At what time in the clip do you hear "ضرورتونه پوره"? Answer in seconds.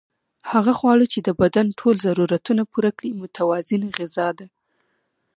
2.07-2.91